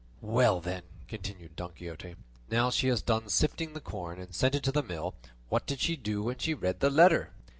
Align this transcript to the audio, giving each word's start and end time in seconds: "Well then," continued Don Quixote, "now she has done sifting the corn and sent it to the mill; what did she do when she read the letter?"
"Well 0.23 0.61
then," 0.61 0.81
continued 1.07 1.55
Don 1.55 1.73
Quixote, 1.73 2.15
"now 2.49 2.71
she 2.71 2.87
has 2.87 3.03
done 3.03 3.29
sifting 3.29 3.73
the 3.73 3.79
corn 3.79 4.19
and 4.19 4.33
sent 4.33 4.55
it 4.55 4.63
to 4.63 4.71
the 4.71 4.81
mill; 4.81 5.13
what 5.49 5.67
did 5.67 5.79
she 5.79 5.95
do 5.95 6.23
when 6.23 6.39
she 6.39 6.55
read 6.55 6.79
the 6.79 6.89
letter?" 6.89 7.29